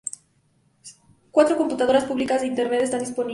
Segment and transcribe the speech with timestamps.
[1.29, 3.29] Cuatro computadoras públicas de Internet están disponibles.